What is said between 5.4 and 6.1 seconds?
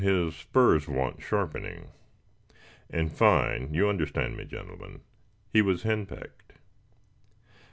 he was hen